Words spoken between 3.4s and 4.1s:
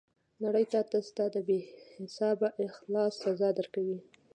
درکوي.